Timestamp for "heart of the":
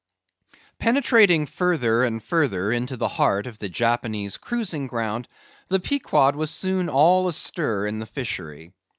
3.07-3.69